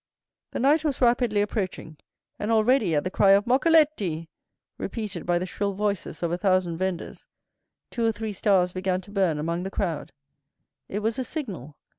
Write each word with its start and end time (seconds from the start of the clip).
The 0.49 0.59
night 0.59 0.83
was 0.83 0.99
rapidly 0.99 1.41
approaching; 1.43 1.97
and 2.39 2.51
already, 2.51 2.95
at 2.95 3.03
the 3.03 3.11
cry 3.11 3.33
of 3.33 3.45
"Moccoletti!" 3.45 4.29
repeated 4.79 5.27
by 5.27 5.37
the 5.37 5.45
shrill 5.45 5.73
voices 5.73 6.23
of 6.23 6.31
a 6.31 6.39
thousand 6.39 6.77
vendors, 6.77 7.27
two 7.91 8.03
or 8.07 8.11
three 8.11 8.33
stars 8.33 8.71
began 8.73 9.01
to 9.01 9.11
burn 9.11 9.37
among 9.37 9.61
the 9.61 9.69
crowd. 9.69 10.11
It 10.89 11.03
was 11.03 11.19
a 11.19 11.23
signal. 11.23 11.77